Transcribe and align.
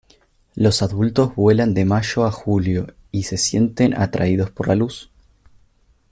Los 0.55 0.81
adultos 0.81 1.35
vuelan 1.35 1.75
de 1.75 1.85
mayo 1.85 2.25
a 2.25 2.31
julio 2.31 2.87
y 3.11 3.21
se 3.21 3.37
sienten 3.37 3.93
atraídos 3.95 4.49
por 4.49 4.67
la 4.69 4.73
luz. 4.73 5.11